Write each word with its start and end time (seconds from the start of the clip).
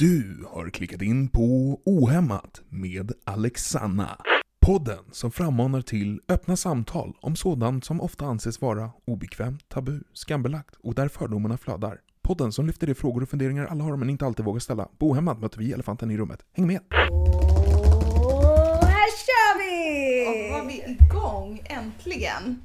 Du 0.00 0.46
har 0.52 0.70
klickat 0.70 1.02
in 1.02 1.28
på 1.28 1.80
Ohämmat 1.84 2.60
med 2.68 3.12
Alexanna. 3.24 4.18
Podden 4.66 5.04
som 5.12 5.32
frammanar 5.32 5.80
till 5.82 6.20
öppna 6.28 6.56
samtal 6.56 7.16
om 7.20 7.36
sådant 7.36 7.84
som 7.84 8.00
ofta 8.00 8.24
anses 8.24 8.60
vara 8.60 8.90
obekvämt, 9.06 9.68
tabu, 9.68 10.00
skambelagt 10.12 10.74
och 10.82 10.94
där 10.94 11.08
fördomarna 11.08 11.58
flödar. 11.58 11.98
Podden 12.22 12.52
som 12.52 12.66
lyfter 12.66 12.86
de 12.86 12.94
frågor 12.94 13.22
och 13.22 13.28
funderingar 13.28 13.66
alla 13.66 13.84
har 13.84 13.96
men 13.96 14.10
inte 14.10 14.26
alltid 14.26 14.44
vågar 14.44 14.60
ställa. 14.60 14.88
På 14.98 15.10
Ohämmat 15.10 15.40
möter 15.40 15.58
vi 15.58 15.72
elefanten 15.72 16.10
i 16.10 16.16
rummet. 16.16 16.40
Häng 16.56 16.66
med! 16.66 16.80
Och 18.80 18.86
här 18.86 19.10
kör 19.26 19.58
vi! 19.58 20.26
Och 20.26 20.52
var 20.52 20.66
vi 20.68 20.96
igång 20.98 21.62
äntligen. 21.64 22.62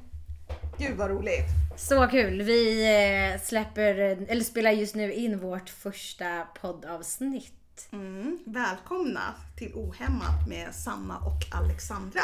Gud 0.78 0.96
vad 0.96 1.10
roligt. 1.10 1.65
Så 1.76 2.08
kul! 2.08 2.42
Vi 2.42 2.84
eh, 2.84 3.40
släpper, 3.40 3.94
eller 4.28 4.44
spelar 4.44 4.70
just 4.70 4.94
nu 4.94 5.12
in 5.12 5.38
vårt 5.38 5.68
första 5.68 6.42
poddavsnitt. 6.60 7.88
Mm. 7.92 8.38
Välkomna 8.46 9.34
till 9.56 9.72
Ohämmat 9.74 10.48
med 10.48 10.74
Sanna 10.74 11.18
och 11.18 11.56
Alexandra. 11.56 12.20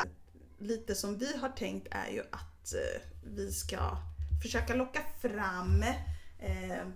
Lite 0.59 0.95
som 0.95 1.19
vi 1.19 1.37
har 1.37 1.48
tänkt 1.48 1.88
är 1.91 2.12
ju 2.12 2.20
att 2.20 2.75
eh, 2.75 3.02
vi 3.25 3.52
ska 3.52 3.78
försöka 4.42 4.75
locka 4.75 5.01
fram 5.23 5.83
eh, 6.39 6.87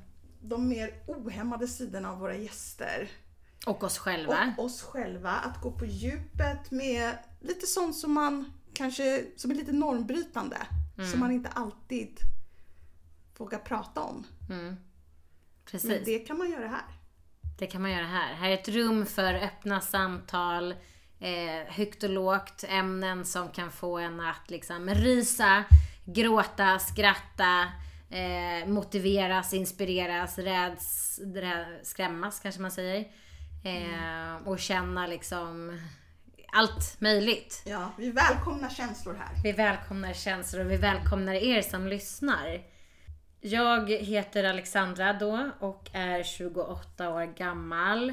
de 0.40 0.68
mer 0.68 0.90
ohämmade 1.06 1.68
sidorna 1.68 2.12
av 2.12 2.18
våra 2.18 2.36
gäster. 2.36 3.08
Och 3.66 3.84
oss 3.84 3.98
själva. 3.98 4.54
Och 4.58 4.64
oss 4.64 4.82
själva. 4.82 5.30
Att 5.30 5.60
gå 5.60 5.72
på 5.72 5.84
djupet 5.84 6.70
med 6.70 7.18
lite 7.40 7.66
sånt 7.66 7.96
som 7.96 8.12
man 8.12 8.52
kanske, 8.72 9.24
som 9.36 9.50
är 9.50 9.54
lite 9.54 9.72
normbrytande. 9.72 10.56
Som 11.10 11.20
man 11.20 11.32
inte 11.32 11.48
alltid 11.48 12.20
vågar 13.36 13.58
prata 13.58 14.02
om. 14.02 14.26
Precis. 15.70 15.90
Men 15.90 16.04
det 16.04 16.18
kan 16.18 16.38
man 16.38 16.50
göra 16.50 16.68
här. 16.68 16.84
Det 17.58 17.66
kan 17.66 17.82
man 17.82 17.90
göra 17.90 18.06
här. 18.06 18.34
Här 18.34 18.50
är 18.50 18.54
ett 18.54 18.68
rum 18.68 19.06
för 19.06 19.34
öppna 19.34 19.80
samtal, 19.80 20.74
eh, 21.20 21.72
högt 21.74 22.02
och 22.02 22.10
lågt, 22.10 22.64
ämnen 22.68 23.24
som 23.24 23.48
kan 23.48 23.70
få 23.70 23.98
en 23.98 24.20
att 24.20 24.50
liksom 24.50 24.88
rysa, 24.88 25.64
gråta, 26.04 26.78
skratta, 26.78 27.62
eh, 28.10 28.68
motiveras, 28.68 29.54
inspireras, 29.54 30.38
räds, 30.38 31.20
rä, 31.34 31.80
skrämmas 31.82 32.40
kanske 32.40 32.60
man 32.60 32.70
säger. 32.70 33.04
Eh, 33.64 34.36
och 34.44 34.58
känna 34.58 35.06
liksom 35.06 35.80
allt 36.52 37.00
möjligt. 37.00 37.62
Ja, 37.66 37.92
vi 37.98 38.10
välkomnar 38.10 38.68
känslor 38.68 39.14
här. 39.14 39.42
Vi 39.42 39.52
välkomnar 39.52 40.12
känslor 40.12 40.64
och 40.64 40.70
vi 40.70 40.76
välkomnar 40.76 41.34
er 41.34 41.62
som 41.62 41.86
lyssnar. 41.86 42.75
Jag 43.40 43.90
heter 43.90 44.44
Alexandra 44.44 45.12
då 45.12 45.50
och 45.60 45.90
är 45.92 46.22
28 46.22 47.10
år 47.10 47.24
gammal. 47.36 48.08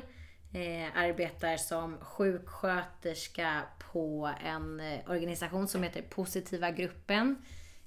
Eh, 0.54 0.98
arbetar 0.98 1.58
som 1.58 1.98
sjuksköterska 1.98 3.62
på 3.92 4.34
en 4.46 4.80
eh, 4.80 5.00
organisation 5.12 5.68
som 5.68 5.84
heter 5.84 6.02
Positiva 6.02 6.72
gruppen. 6.72 7.36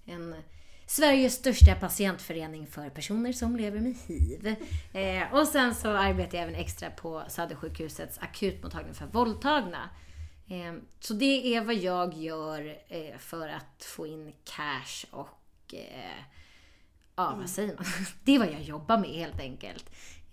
En 0.04 0.34
Sveriges 0.86 1.34
största 1.34 1.74
patientförening 1.74 2.66
för 2.66 2.90
personer 2.90 3.32
som 3.32 3.56
lever 3.56 3.80
med 3.80 3.94
hiv. 4.06 4.56
Eh, 4.92 5.34
och 5.34 5.48
sen 5.48 5.74
så 5.74 5.90
arbetar 5.90 6.38
jag 6.38 6.42
även 6.48 6.60
extra 6.60 6.90
på 6.90 7.22
Södersjukhusets 7.28 8.18
akutmottagning 8.18 8.94
för 8.94 9.06
våldtagna. 9.06 9.90
Eh, 10.48 10.74
Så 11.00 11.14
det 11.14 11.54
är 11.54 11.60
vad 11.60 11.74
jag 11.74 12.14
gör 12.14 12.76
eh, 12.88 13.16
för 13.18 13.48
att 13.48 13.84
få 13.84 14.06
in 14.06 14.32
cash 14.44 15.06
och 15.10 15.74
eh, 15.74 16.22
ja, 17.16 17.34
vad 17.38 17.50
säger 17.50 17.74
man? 17.74 17.84
Det 18.24 18.34
är 18.34 18.38
vad 18.38 18.52
jag 18.52 18.62
jobbar 18.62 18.98
med 18.98 19.10
helt 19.10 19.40
enkelt. 19.40 19.90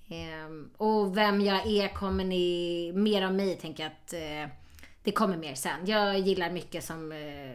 Eh, 0.10 0.78
Och 0.78 1.18
vem 1.18 1.42
jag 1.42 1.68
är 1.68 1.88
kommer 1.88 2.24
ni, 2.26 2.92
mer 2.96 3.28
om 3.28 3.36
mig 3.36 3.56
tänker 3.56 3.84
jag 3.84 3.92
att 3.92 4.14
eh, 4.14 4.56
det 5.04 5.12
kommer 5.12 5.38
mer 5.38 5.56
sen. 5.56 5.86
Jag 5.86 6.20
gillar 6.20 6.50
mycket 6.52 6.84
som, 6.84 7.12
eh, 7.12 7.52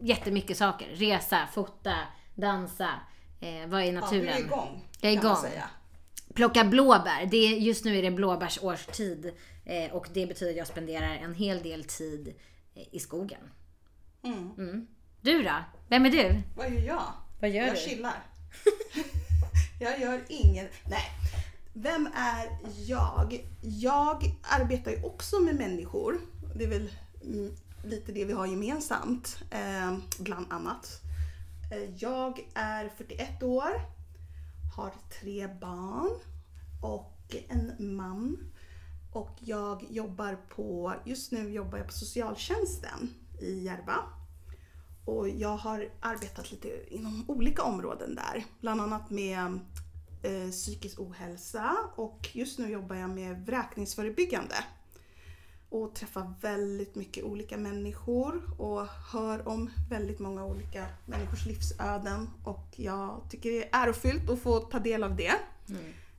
jättemycket 0.00 0.56
saker. 0.56 0.86
Resa, 0.94 1.46
fota, 1.54 1.94
dansa, 2.34 2.90
eh, 3.40 3.66
vara 3.68 3.84
i 3.84 3.86
Ja, 3.86 3.92
du 3.92 4.00
naturen. 4.00 4.28
är 4.28 4.38
igång. 4.38 4.88
Jag 5.00 5.12
är 5.12 5.16
igång. 5.16 5.36
säga. 5.36 5.64
Plocka 6.34 6.64
blåbär. 6.64 7.26
Det 7.30 7.36
är, 7.36 7.56
just 7.58 7.84
nu 7.84 7.96
är 7.98 8.02
det 8.02 8.10
blåbärsårstid 8.10 9.32
eh, 9.64 9.92
och 9.92 10.06
det 10.14 10.26
betyder 10.26 10.50
att 10.52 10.56
jag 10.58 10.66
spenderar 10.66 11.14
en 11.14 11.34
hel 11.34 11.62
del 11.62 11.84
tid 11.84 12.34
i 12.90 12.98
skogen. 13.00 13.40
Mm. 14.22 14.86
Du 15.20 15.42
då? 15.42 15.54
Vem 15.88 16.06
är 16.06 16.10
du? 16.10 16.40
Vad 16.56 16.70
gör 16.70 16.80
jag? 16.80 17.02
Vad 17.40 17.50
gör 17.50 17.66
jag 17.66 17.74
du? 17.74 17.80
chillar. 17.80 18.22
jag 19.78 20.00
gör 20.00 20.24
ingen... 20.28 20.68
Nej. 20.88 21.10
Vem 21.72 22.08
är 22.14 22.58
jag? 22.86 23.46
Jag 23.60 24.36
arbetar 24.42 24.90
ju 24.90 25.02
också 25.02 25.40
med 25.40 25.54
människor. 25.54 26.20
Det 26.54 26.64
är 26.64 26.68
väl 26.68 26.90
mm, 27.22 27.56
lite 27.84 28.12
det 28.12 28.24
vi 28.24 28.32
har 28.32 28.46
gemensamt, 28.46 29.38
eh, 29.50 29.98
bland 30.18 30.52
annat. 30.52 31.00
Eh, 31.72 31.94
jag 31.96 32.48
är 32.54 32.88
41 32.96 33.42
år, 33.42 33.70
har 34.76 34.92
tre 35.20 35.48
barn 35.60 36.10
och 36.82 37.36
en 37.48 37.96
man. 37.96 38.36
Och 39.12 39.36
jag 39.40 39.84
jobbar 39.90 40.38
på, 40.48 40.94
just 41.04 41.32
nu 41.32 41.50
jobbar 41.50 41.78
jag 41.78 41.86
på 41.86 41.92
socialtjänsten 41.92 43.14
i 43.40 43.64
Järva. 43.64 43.96
Och 45.04 45.28
jag 45.28 45.56
har 45.56 45.88
arbetat 46.00 46.50
lite 46.52 46.94
inom 46.94 47.24
olika 47.28 47.62
områden 47.62 48.14
där. 48.14 48.44
Bland 48.60 48.80
annat 48.80 49.10
med 49.10 49.58
eh, 50.22 50.50
psykisk 50.50 51.00
ohälsa 51.00 51.76
och 51.96 52.28
just 52.32 52.58
nu 52.58 52.70
jobbar 52.70 52.96
jag 52.96 53.10
med 53.10 53.46
vräkningsförebyggande. 53.46 54.54
Och 55.68 55.94
träffar 55.94 56.34
väldigt 56.40 56.94
mycket 56.94 57.24
olika 57.24 57.56
människor 57.56 58.60
och 58.60 58.86
hör 58.86 59.48
om 59.48 59.70
väldigt 59.90 60.18
många 60.18 60.44
olika 60.44 60.86
människors 61.06 61.46
livsöden. 61.46 62.30
Och 62.44 62.66
jag 62.76 63.20
tycker 63.30 63.50
det 63.50 63.64
är 63.64 63.82
ärofyllt 63.82 64.30
att 64.30 64.38
få 64.38 64.58
ta 64.60 64.78
del 64.78 65.04
av 65.04 65.16
det. 65.16 65.32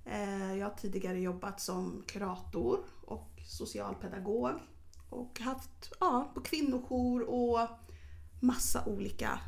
Eh, 0.05 0.57
Jag 0.57 0.65
har 0.69 0.75
tidigare 0.75 1.19
jobbat 1.19 1.61
som 1.61 2.03
kurator 2.07 2.79
och 3.05 3.29
socialpedagog 3.47 4.51
och 5.09 5.39
haft 5.39 5.93
ja, 5.99 6.31
på 6.35 6.41
kvinnojour 6.41 7.21
och 7.21 7.59
massa 8.45 8.85
olika 8.85 9.39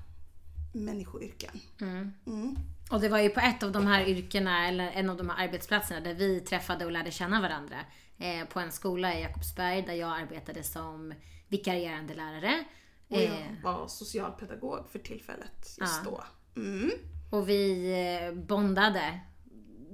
människoyrken. 0.74 1.60
Mm. 1.82 2.58
Och 2.90 3.02
det 3.02 3.10
var 3.10 3.20
ju 3.20 3.30
på 3.30 3.40
ett 3.40 3.64
av 3.64 3.72
de 3.72 3.88
här 3.88 4.06
yrkena, 4.06 4.68
eller 4.68 4.92
en 4.92 5.10
av 5.10 5.18
de 5.18 5.30
här 5.30 5.46
arbetsplatserna, 5.46 6.00
där 6.00 6.14
vi 6.14 6.40
träffade 6.40 6.86
och 6.86 6.92
lärde 6.92 7.12
känna 7.12 7.42
varandra. 7.42 7.78
Eh, 8.18 8.48
på 8.48 8.60
en 8.60 8.72
skola 8.72 9.16
i 9.16 9.22
Jakobsberg 9.22 9.82
där 9.82 9.94
jag 9.94 10.22
arbetade 10.22 10.64
som 10.64 11.14
vikarierande 11.48 12.14
lärare. 12.14 12.66
Och 13.08 13.18
Eh, 13.18 13.24
jag 13.24 13.64
var 13.64 13.88
socialpedagog 13.88 14.90
för 14.92 15.00
tillfället 15.00 15.76
just 15.80 16.04
då. 16.04 16.24
Mm. 16.56 16.92
och 17.30 17.50
vi 17.50 17.92
eh, 17.92 18.34
bondade 18.34 19.20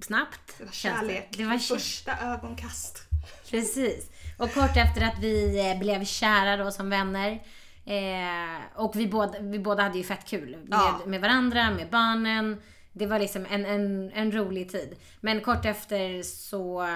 snabbt. 0.01 0.57
Det 0.57 0.65
var 0.65 0.71
kärlek. 0.71 1.29
Det 1.37 1.45
var 1.45 1.51
vid 1.51 1.61
första 1.61 2.17
ögonkast. 2.19 2.99
Precis. 3.49 4.09
Och 4.37 4.53
kort 4.53 4.77
efter 4.77 5.01
att 5.01 5.19
vi 5.19 5.69
eh, 5.71 5.79
blev 5.79 6.05
kära 6.05 6.57
då 6.57 6.71
som 6.71 6.89
vänner. 6.89 7.43
Eh, 7.85 8.61
och 8.75 8.95
vi 8.95 9.07
båda, 9.07 9.39
vi 9.39 9.59
båda 9.59 9.83
hade 9.83 9.97
ju 9.97 10.03
fett 10.03 10.25
kul 10.25 10.49
med, 10.49 10.67
Ja. 10.71 10.99
med 11.05 11.21
varandra, 11.21 11.71
med 11.71 11.89
barnen. 11.89 12.61
Det 12.93 13.05
var 13.05 13.19
liksom 13.19 13.45
en, 13.49 13.65
en, 13.65 14.11
en 14.13 14.31
rolig 14.31 14.71
tid. 14.71 14.95
Men 15.21 15.41
kort 15.41 15.65
efter 15.65 16.23
så... 16.23 16.87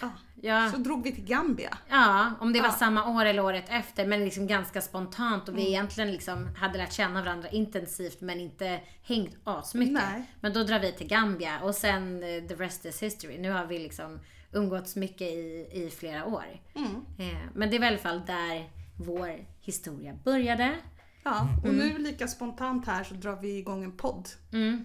Ja. 0.00 0.10
Ja, 0.44 0.70
Så 0.72 0.76
drog 0.76 1.04
vi 1.04 1.12
till 1.12 1.24
Gambia. 1.24 1.78
ja 1.88 2.30
om 2.40 2.52
det 2.52 2.60
var 2.60 2.66
Ja. 2.68 2.72
samma 2.72 3.08
år 3.16 3.24
eller 3.24 3.44
året 3.44 3.64
efter. 3.68 4.06
Men 4.06 4.24
liksom 4.24 4.46
ganska 4.46 4.80
spontant. 4.80 5.48
Och 5.48 5.58
vi 5.58 5.68
egentligen 5.68 6.12
liksom 6.12 6.54
hade 6.56 6.78
lärt 6.78 6.92
känna 6.92 7.22
varandra 7.22 7.48
intensivt 7.48 8.20
men 8.20 8.40
inte 8.40 8.80
hängt 9.02 9.36
asmycket. 9.44 9.92
Nej. 9.94 10.22
Men 10.40 10.52
då 10.52 10.62
drar 10.62 10.78
vi 10.78 10.92
till 10.92 11.06
Gambia 11.08 11.60
och 11.60 11.74
sen 11.74 12.22
eh, 12.22 12.42
the 12.48 12.54
rest 12.54 12.84
is 12.84 13.02
history. 13.02 13.38
Nu 13.38 13.50
har 13.50 13.64
vi 13.66 13.78
liksom 13.78 14.20
umgåtts 14.52 14.96
mycket 14.96 15.28
i, 15.28 15.68
i 15.72 15.90
flera 15.98 16.24
år. 16.26 16.44
Mm. 16.74 16.94
Eh, 17.18 17.38
men 17.54 17.70
det 17.70 17.78
var 17.78 17.84
i 17.86 17.88
alla 17.88 17.98
fall 17.98 18.22
där 18.26 18.70
vår 19.02 19.46
historia 19.60 20.18
började. 20.24 20.76
Ja, 21.24 21.48
och 21.64 21.74
nu 21.74 21.98
lika 21.98 22.28
spontant 22.28 22.86
här 22.86 23.04
så 23.04 23.14
drar 23.14 23.36
vi 23.36 23.58
igång 23.58 23.84
en 23.84 23.96
podd. 23.96 24.28
Mm. 24.52 24.84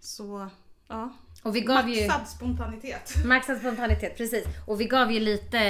Så, 0.00 0.48
ja. 0.88 1.12
Och 1.42 1.56
vi 1.56 1.60
gav 1.60 1.88
ju... 1.88 2.06
Maxad 2.06 2.28
spontanitet. 2.28 3.24
Maxad 3.24 3.58
spontanitet, 3.58 4.16
precis. 4.16 4.44
Och 4.66 4.80
vi 4.80 4.84
gav 4.84 5.12
ju 5.12 5.20
lite, 5.20 5.60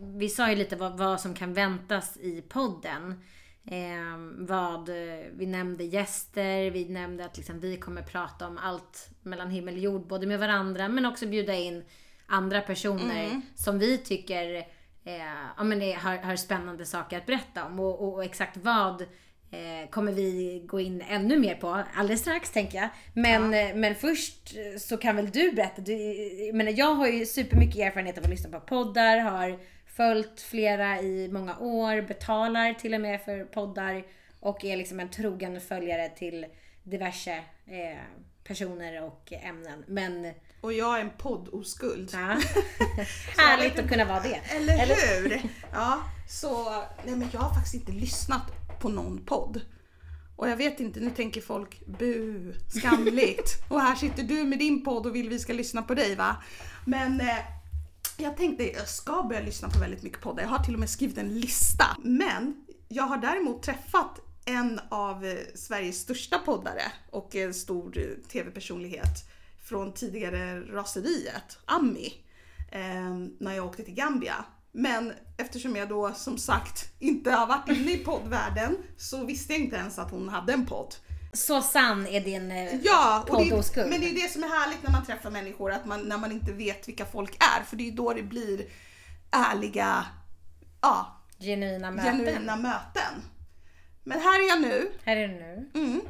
vi 0.00 0.28
sa 0.28 0.50
ju 0.50 0.56
lite 0.56 0.76
vad, 0.76 0.98
vad 0.98 1.20
som 1.20 1.34
kan 1.34 1.54
väntas 1.54 2.16
i 2.16 2.42
podden. 2.48 3.20
Eh, 3.66 4.18
vad, 4.38 4.88
vi 5.32 5.46
nämnde 5.46 5.84
gäster, 5.84 6.70
vi 6.70 6.88
nämnde 6.88 7.24
att 7.24 7.36
liksom 7.36 7.60
vi 7.60 7.76
kommer 7.76 8.02
prata 8.02 8.46
om 8.46 8.58
allt 8.58 9.08
mellan 9.22 9.50
himmel 9.50 9.74
och 9.74 9.80
jord, 9.80 10.06
både 10.06 10.26
med 10.26 10.38
varandra 10.38 10.88
men 10.88 11.06
också 11.06 11.26
bjuda 11.26 11.54
in 11.54 11.84
andra 12.26 12.60
personer 12.60 13.40
som 13.54 13.78
vi 13.78 13.98
tycker 13.98 14.66
eh, 15.04 15.16
ja, 15.56 15.64
men 15.64 15.78
det 15.78 15.92
har, 15.92 16.16
har 16.16 16.36
spännande 16.36 16.86
saker 16.86 17.18
att 17.18 17.26
berätta 17.26 17.64
om. 17.64 17.80
Och, 17.80 18.02
och, 18.02 18.14
och 18.14 18.24
exakt 18.24 18.56
vad 18.56 19.02
eh, 19.50 19.90
kommer 19.90 20.12
vi 20.12 20.62
gå 20.66 20.80
in 20.80 21.02
ännu 21.08 21.38
mer 21.38 21.54
på 21.54 21.82
alldeles 21.94 22.20
strax 22.20 22.50
tänker 22.50 22.78
jag. 22.78 22.88
Men, 23.14 23.54
eh, 23.54 23.74
men 23.74 23.94
först 23.94 24.54
så 24.78 24.96
kan 24.96 25.16
väl 25.16 25.30
du 25.30 25.52
berätta. 25.52 25.82
Du, 25.82 25.92
jag, 26.46 26.54
menar, 26.54 26.72
jag 26.76 26.94
har 26.94 27.06
ju 27.06 27.26
supermycket 27.26 27.76
erfarenhet 27.76 28.18
av 28.18 28.24
att 28.24 28.30
lyssna 28.30 28.60
på 28.60 28.66
poddar, 28.66 29.18
har 29.18 29.58
följt 29.86 30.40
flera 30.40 31.00
i 31.00 31.28
många 31.32 31.58
år, 31.58 32.02
betalar 32.02 32.72
till 32.72 32.94
och 32.94 33.00
med 33.00 33.20
för 33.24 33.44
poddar 33.44 34.04
och 34.40 34.64
är 34.64 34.76
liksom 34.76 35.00
en 35.00 35.10
trogen 35.10 35.60
följare 35.60 36.08
till 36.08 36.46
diverse 36.82 37.34
eh, 37.66 37.98
personer 38.44 39.02
och 39.02 39.32
ämnen. 39.32 39.84
Men 39.86 40.32
Och 40.64 40.72
jag 40.72 40.98
är 40.98 41.00
en 41.00 41.10
poddoskuld. 41.18 42.10
ja, 42.12 42.18
härligt 43.36 43.78
att 43.78 43.88
kunna 43.88 44.04
vara 44.04 44.20
det. 44.20 44.34
Eller, 44.34 45.20
hur? 45.22 45.42
Ja, 45.72 46.02
så 46.28 46.82
nej 47.04 47.16
men 47.16 47.28
jag 47.32 47.40
har 47.40 47.54
faktiskt 47.54 47.74
inte 47.74 47.92
lyssnat 47.92 48.42
på 48.80 48.88
någon 48.88 49.24
podd. 49.24 49.60
Och 50.36 50.48
jag 50.48 50.56
vet 50.56 50.80
inte, 50.80 51.00
nu 51.00 51.10
tänker 51.10 51.40
folk 51.40 51.86
bu, 51.86 52.52
skamligt. 52.68 53.50
Och 53.68 53.80
här 53.80 53.94
sitter 53.94 54.22
du 54.22 54.44
med 54.44 54.58
din 54.58 54.84
podd 54.84 55.06
och 55.06 55.14
vill 55.14 55.28
vi 55.28 55.38
ska 55.38 55.52
lyssna 55.52 55.82
på 55.82 55.94
dig 55.94 56.16
va? 56.16 56.36
Men 56.84 57.20
eh, 57.20 57.38
jag 58.16 58.36
tänkte 58.36 58.72
jag 58.72 58.88
ska 58.88 59.22
börja 59.22 59.40
lyssna 59.40 59.68
på 59.68 59.78
väldigt 59.78 60.02
mycket 60.02 60.20
poddar. 60.20 60.42
Jag 60.42 60.50
har 60.50 60.64
till 60.64 60.74
och 60.74 60.80
med 60.80 60.90
skrivit 60.90 61.18
en 61.18 61.40
lista. 61.40 61.96
Men 62.02 62.66
jag 62.88 63.04
har 63.04 63.16
däremot 63.16 63.62
träffat 63.62 64.20
en 64.44 64.80
av 64.88 65.24
eh, 65.24 65.36
Sveriges 65.54 66.00
största 66.00 66.38
poddare 66.38 66.82
och 67.10 67.34
en 67.34 67.54
stor 67.54 67.98
eh, 67.98 68.28
tv-personlighet 68.28 69.34
från 69.64 69.92
tidigare 69.94 70.60
raseriet, 70.60 71.58
Ami, 71.64 72.14
eh, 72.72 73.14
när 73.40 73.52
jag 73.54 73.66
åkte 73.66 73.82
till 73.82 73.94
Gambia. 73.94 74.44
Men 74.72 75.12
eftersom 75.36 75.76
jag 75.76 75.88
då 75.88 76.12
som 76.12 76.38
sagt 76.38 76.92
inte 76.98 77.30
har 77.30 77.46
varit 77.46 77.68
inne 77.68 77.92
i 77.92 77.98
poddvärlden 77.98 78.76
så 78.96 79.24
visste 79.24 79.52
jag 79.52 79.62
inte 79.62 79.76
ens 79.76 79.98
att 79.98 80.10
hon 80.10 80.28
hade 80.28 80.52
en 80.52 80.66
podd. 80.66 80.94
Så 81.32 81.62
sann 81.62 82.06
är 82.06 82.20
din 82.20 82.50
eh, 82.50 82.74
Ja, 82.82 83.24
poddoskuld. 83.28 83.90
men 83.90 84.00
det 84.00 84.10
är 84.10 84.14
det 84.14 84.32
som 84.32 84.42
är 84.42 84.48
härligt 84.48 84.82
när 84.82 84.90
man 84.90 85.04
träffar 85.06 85.30
människor, 85.30 85.72
att 85.72 85.86
man, 85.86 86.00
när 86.08 86.18
man 86.18 86.32
inte 86.32 86.52
vet 86.52 86.88
vilka 86.88 87.04
folk 87.06 87.36
är. 87.58 87.62
För 87.64 87.76
det 87.76 87.88
är 87.88 87.92
då 87.92 88.12
det 88.12 88.22
blir 88.22 88.66
ärliga, 89.30 90.06
ja, 90.80 91.20
genuina 91.40 91.90
möten. 91.90 92.18
genuina 92.18 92.56
möten. 92.56 93.22
Men 94.04 94.20
här 94.20 94.44
är 94.44 94.48
jag 94.48 94.60
nu. 94.60 94.90
Här 95.04 95.16
är 95.16 95.28
du 95.28 95.34
nu. 95.34 95.70
Mm. 95.74 96.00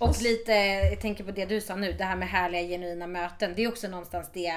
Och 0.00 0.22
lite, 0.22 0.52
jag 0.52 1.00
tänker 1.00 1.24
på 1.24 1.30
det 1.30 1.44
du 1.44 1.60
sa 1.60 1.76
nu, 1.76 1.92
det 1.92 2.04
här 2.04 2.16
med 2.16 2.28
härliga 2.28 2.62
genuina 2.62 3.06
möten. 3.06 3.52
Det 3.56 3.64
är 3.64 3.68
också 3.68 3.88
någonstans 3.88 4.30
det 4.32 4.52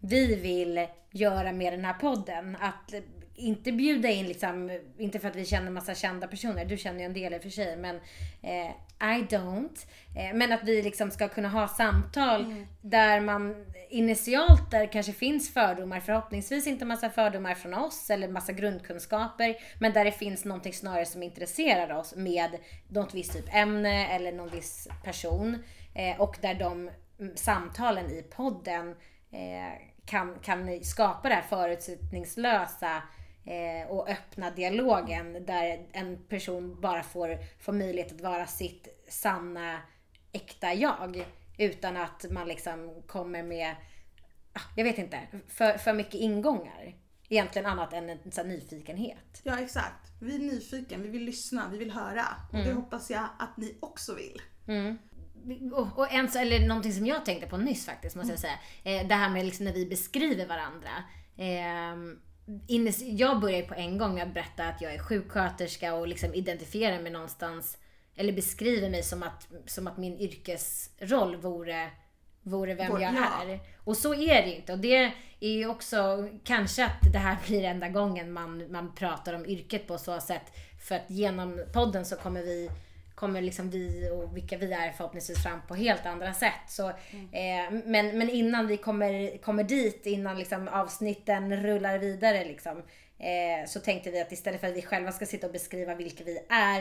vi 0.00 0.34
vill 0.34 0.86
göra 1.10 1.52
med 1.52 1.72
den 1.72 1.84
här 1.84 1.94
podden. 1.94 2.56
Att 2.60 2.94
inte 3.36 3.72
bjuda 3.72 4.08
in 4.08 4.26
liksom, 4.26 4.78
inte 4.98 5.18
för 5.18 5.28
att 5.28 5.36
vi 5.36 5.44
känner 5.44 5.70
massa 5.70 5.94
kända 5.94 6.26
personer, 6.26 6.64
du 6.64 6.76
känner 6.76 6.98
ju 6.98 7.04
en 7.04 7.12
del 7.12 7.34
i 7.34 7.38
och 7.38 7.42
för 7.42 7.50
sig, 7.50 7.76
men 7.76 7.96
eh, 8.42 8.70
I 9.00 9.22
don't. 9.22 9.86
Eh, 10.16 10.34
men 10.34 10.52
att 10.52 10.64
vi 10.64 10.82
liksom 10.82 11.10
ska 11.10 11.28
kunna 11.28 11.48
ha 11.48 11.68
samtal 11.68 12.54
där 12.80 13.20
man 13.20 13.66
initialt, 13.90 14.70
där 14.70 14.92
kanske 14.92 15.12
finns 15.12 15.52
fördomar, 15.54 16.00
förhoppningsvis 16.00 16.66
inte 16.66 16.84
massa 16.84 17.10
fördomar 17.10 17.54
från 17.54 17.74
oss 17.74 18.10
eller 18.10 18.28
massa 18.28 18.52
grundkunskaper, 18.52 19.56
men 19.78 19.92
där 19.92 20.04
det 20.04 20.12
finns 20.12 20.44
någonting 20.44 20.72
snarare 20.72 21.06
som 21.06 21.22
intresserar 21.22 21.96
oss 21.96 22.14
med 22.16 22.50
något 22.88 23.14
visst 23.14 23.32
typ 23.32 23.54
ämne 23.54 24.06
eller 24.06 24.32
någon 24.32 24.50
viss 24.50 24.88
person. 25.04 25.62
Eh, 25.94 26.20
och 26.20 26.36
där 26.40 26.54
de 26.54 26.90
mm, 27.20 27.36
samtalen 27.36 28.10
i 28.10 28.22
podden 28.22 28.88
eh, 29.30 29.80
kan, 30.06 30.38
kan 30.42 30.84
skapa 30.84 31.28
det 31.28 31.34
här 31.34 31.42
förutsättningslösa 31.42 33.02
eh, 33.46 33.88
och 33.90 34.08
öppna 34.08 34.50
dialogen 34.50 35.46
där 35.46 35.86
en 35.92 36.24
person 36.28 36.80
bara 36.80 37.02
får, 37.02 37.38
får 37.60 37.72
möjlighet 37.72 38.12
att 38.12 38.20
vara 38.20 38.46
sitt 38.46 39.04
sanna, 39.08 39.80
äkta 40.32 40.74
jag. 40.74 41.24
Utan 41.58 41.96
att 41.96 42.24
man 42.30 42.48
liksom 42.48 43.02
kommer 43.06 43.42
med, 43.42 43.74
ah, 44.52 44.60
jag 44.76 44.84
vet 44.84 44.98
inte, 44.98 45.20
för, 45.48 45.78
för 45.78 45.92
mycket 45.92 46.14
ingångar. 46.14 46.94
Egentligen 47.28 47.66
annat 47.66 47.92
än 47.92 48.10
en 48.10 48.18
här 48.36 48.44
nyfikenhet. 48.44 49.40
Ja 49.42 49.60
exakt. 49.60 50.06
Vi 50.20 50.34
är 50.34 50.38
nyfiken, 50.38 51.02
vi 51.02 51.08
vill 51.08 51.22
lyssna, 51.24 51.68
vi 51.72 51.78
vill 51.78 51.90
höra. 51.90 52.24
Och 52.52 52.58
det 52.58 52.72
hoppas 52.72 53.10
jag 53.10 53.28
att 53.38 53.56
ni 53.56 53.76
också 53.80 54.14
vill. 54.14 54.42
Och, 55.72 55.98
och 55.98 56.12
en, 56.12 56.28
så- 56.30 56.38
eller 56.38 56.66
någonting 56.68 56.92
som 56.92 57.06
jag 57.06 57.24
tänkte 57.24 57.46
på 57.46 57.56
nyss 57.56 57.86
faktiskt, 57.86 58.16
måste 58.16 58.32
jag 58.32 58.38
säga. 58.40 58.58
Eh, 58.84 59.08
det 59.08 59.14
här 59.14 59.30
med 59.30 59.44
liksom 59.44 59.64
när 59.64 59.72
vi 59.72 59.86
beskriver 59.86 60.46
varandra. 60.46 60.88
Innes, 62.66 63.02
jag 63.02 63.40
börjar 63.40 63.62
på 63.62 63.74
en 63.74 63.98
gång 63.98 64.14
med 64.14 64.22
att 64.22 64.34
berätta 64.34 64.64
att 64.68 64.80
jag 64.80 64.94
är 64.94 64.98
sjuksköterska 64.98 65.94
och 65.94 66.08
liksom 66.08 66.34
identifierar 66.34 67.02
mig 67.02 67.12
någonstans, 67.12 67.78
eller 68.16 68.32
beskriver 68.32 68.90
mig 68.90 69.02
som 69.02 69.22
att, 69.22 69.48
som 69.66 69.86
att 69.86 69.96
min 69.96 70.20
yrkesroll 70.20 71.36
vore, 71.36 71.90
vore 72.42 72.74
vem 72.74 72.92
jag 72.92 73.14
ja. 73.14 73.42
är. 73.42 73.60
Och 73.84 73.96
så 73.96 74.14
är 74.14 74.42
det 74.42 74.48
ju 74.48 74.56
inte. 74.56 74.72
Och 74.72 74.78
det 74.78 75.12
är 75.40 75.50
ju 75.50 75.66
också 75.68 76.28
kanske 76.44 76.84
att 76.84 77.12
det 77.12 77.18
här 77.18 77.36
blir 77.46 77.64
enda 77.64 77.88
gången 77.88 78.32
man, 78.32 78.72
man 78.72 78.94
pratar 78.94 79.32
om 79.32 79.46
yrket 79.46 79.86
på 79.86 79.98
så 79.98 80.20
sätt. 80.20 80.52
För 80.88 80.94
att 80.94 81.10
genom 81.10 81.64
podden 81.72 82.04
så 82.04 82.16
kommer 82.16 82.42
vi 82.42 82.70
kommer 83.16 83.42
liksom 83.42 83.70
vi 83.70 84.10
och 84.12 84.36
vilka 84.36 84.56
vi 84.58 84.72
är 84.72 84.92
förhoppningsvis 84.92 85.42
fram 85.42 85.60
på 85.68 85.74
helt 85.74 86.06
andra 86.06 86.34
sätt. 86.34 86.52
Så, 86.68 86.88
eh, 86.88 87.70
men, 87.84 88.18
men 88.18 88.30
innan 88.30 88.66
vi 88.66 88.76
kommer, 88.76 89.38
kommer 89.38 89.64
dit, 89.64 90.06
innan 90.06 90.38
liksom 90.38 90.68
avsnitten 90.68 91.62
rullar 91.62 91.98
vidare 91.98 92.44
liksom, 92.44 92.78
eh, 93.18 93.68
så 93.68 93.80
tänkte 93.80 94.10
vi 94.10 94.20
att 94.20 94.32
istället 94.32 94.60
för 94.60 94.68
att 94.68 94.76
vi 94.76 94.82
själva 94.82 95.12
ska 95.12 95.26
sitta 95.26 95.46
och 95.46 95.52
beskriva 95.52 95.94
vilka 95.94 96.24
vi 96.24 96.38
är 96.48 96.80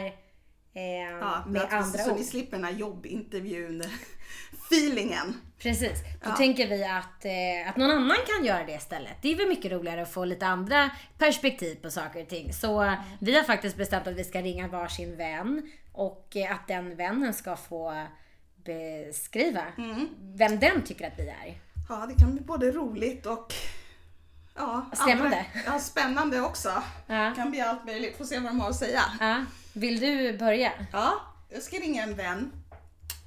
eh, 0.74 1.18
Ja, 1.20 1.44
med 1.48 1.62
andra 1.70 2.00
så 2.00 2.12
ord. 2.12 2.18
ni 2.18 2.24
slipper 2.24 2.58
den 2.58 2.66
här 2.66 2.72
jobbintervjun 2.74 3.84
feelingen. 4.72 5.42
Precis. 5.60 6.02
Då 6.24 6.30
Ja. 6.30 6.36
tänker 6.36 6.68
vi 6.68 6.84
att, 6.84 7.26
eh, 7.26 7.70
att 7.70 7.78
någon 7.78 7.92
annan 7.92 8.18
kan 8.38 8.46
göra 8.46 8.64
det 8.66 8.72
istället. 8.74 9.12
Det 9.22 9.32
är 9.32 9.36
väl 9.36 9.48
mycket 9.50 9.72
roligare 9.72 10.02
att 10.02 10.12
få 10.14 10.26
lite 10.26 10.46
andra 10.48 10.90
perspektiv 11.18 11.76
på 11.76 11.92
saker 11.92 12.22
och 12.22 12.28
ting. 12.30 12.54
Så 12.54 12.84
eh, 12.84 12.94
vi 13.20 13.36
har 13.36 13.44
faktiskt 13.44 13.78
bestämt 13.78 14.08
att 14.08 14.16
vi 14.16 14.24
ska 14.24 14.42
ringa 14.42 14.68
varsin 14.68 15.18
vän 15.18 15.72
och 15.96 16.36
eh, 16.36 16.52
att 16.56 16.68
den 16.68 16.96
vännen 16.96 17.34
ska 17.34 17.56
få 17.56 18.08
beskriva 18.56 19.64
vem 20.20 20.60
den 20.60 20.82
tycker 20.84 21.08
att 21.08 21.20
vi 21.20 21.28
är. 21.30 21.62
Ja, 21.90 22.06
det 22.10 22.16
kan 22.16 22.32
bli 22.36 22.42
både 22.44 22.72
roligt 22.72 23.26
och 23.26 23.54
ja, 24.56 24.86
Skrämmande. 24.94 25.38
andra- 25.38 25.74
Ja, 25.74 25.80
spännande 25.80 26.42
också. 26.42 26.84
Ja. 27.08 27.16
Det 27.16 27.34
kan 27.36 27.52
bli 27.52 27.62
allt 27.62 27.86
möjligt. 27.86 28.18
Får 28.18 28.26
se 28.26 28.40
vad 28.40 28.50
de 28.52 28.60
har 28.60 28.70
att 28.70 28.76
säga. 28.76 29.02
Ja. 29.20 29.46
Vill 29.74 30.00
du 30.00 30.38
börja? 30.38 30.72
Ja, 30.94 31.14
jag 31.50 31.62
ska 31.64 31.78
ringa 31.78 32.04
en 32.04 32.16
vän. 32.16 32.52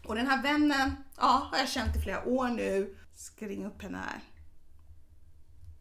Och 0.07 0.15
den 0.15 0.27
här 0.27 0.43
vännen 0.43 0.97
ja, 1.17 1.49
har 1.51 1.59
jag 1.59 1.69
känt 1.69 1.97
i 1.97 2.01
flera 2.01 2.25
år 2.29 2.49
nu. 2.49 2.97
Ska 3.15 3.47
ringa 3.47 3.67
upp 3.67 3.83
henne 3.83 3.99
här. 3.99 4.21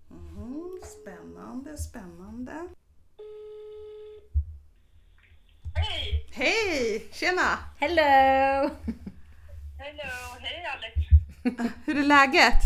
Mhm, 0.09 0.79
spännande, 1.01 1.77
spännande. 1.77 2.53
Hej! 5.81 6.25
Hej! 6.33 7.07
Tjena! 7.11 7.57
Hello! 7.79 8.69
Hello! 9.83 10.13
Hej 10.41 10.65
Alex! 10.73 10.95
Hur 11.85 11.97
är 11.97 12.03
läget? 12.03 12.61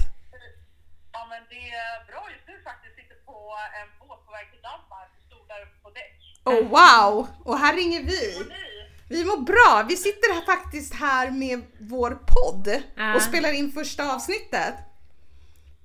Ja 1.13 1.25
men 1.29 1.41
det 1.49 1.69
är 1.69 2.05
bra 2.11 2.27
just 2.35 2.47
nu 2.47 2.55
faktiskt. 2.63 2.95
Sitter 2.95 3.15
på 3.25 3.55
en 3.81 4.07
båt 4.07 4.25
på 4.25 4.31
väg 4.31 4.51
till 4.51 4.61
Danmark 4.61 5.09
och 5.17 5.23
stod 5.27 5.47
där 5.47 5.63
på 5.83 5.89
däck. 5.89 6.17
Oh 6.45 6.63
wow! 6.77 7.27
Och 7.45 7.57
här 7.59 7.75
ringer 7.75 7.99
Och 8.01 8.07
vi. 8.07 8.39
ni? 8.49 8.65
Vi 9.09 9.25
mår 9.25 9.37
bra. 9.37 9.85
Vi 9.89 9.95
sitter 9.97 10.33
här 10.33 10.45
faktiskt 10.45 10.93
här 10.93 11.31
med 11.31 11.61
vår 11.79 12.11
podd 12.35 12.81
Ja. 12.95 13.15
och 13.15 13.21
spelar 13.21 13.51
in 13.51 13.71
första 13.71 14.13
avsnittet. 14.15 14.75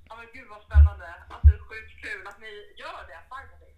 Ja 0.09 0.17
men 0.17 0.27
gud 0.35 0.49
vad 0.49 0.63
spännande. 0.63 1.07
Alltså 1.31 1.51
sjukt 1.69 1.93
kul 2.05 2.27
att 2.27 2.41
ni 2.41 2.53
gör 2.83 3.01
det 3.11 3.19
finally. 3.33 3.71